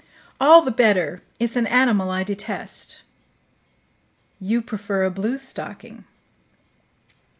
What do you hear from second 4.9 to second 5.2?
a